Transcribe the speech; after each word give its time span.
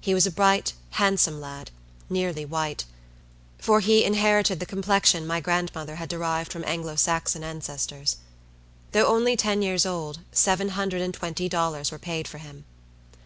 He 0.00 0.14
was 0.14 0.26
a 0.26 0.30
bright, 0.30 0.72
handsome 0.92 1.42
lad, 1.42 1.70
nearly 2.08 2.46
white; 2.46 2.86
for 3.58 3.80
he 3.80 4.02
inherited 4.02 4.60
the 4.60 4.64
complexion 4.64 5.26
my 5.26 5.40
grandmother 5.40 5.96
had 5.96 6.08
derived 6.08 6.50
from 6.50 6.64
Anglo 6.64 6.96
Saxon 6.96 7.44
ancestors. 7.44 8.16
Though 8.92 9.04
only 9.04 9.36
ten 9.36 9.60
years 9.60 9.84
old, 9.84 10.20
seven 10.32 10.70
hundred 10.70 11.02
and 11.02 11.12
twenty 11.12 11.50
dollars 11.50 11.90
were 11.92 11.98
paid 11.98 12.26
for 12.26 12.38
him. 12.38 12.64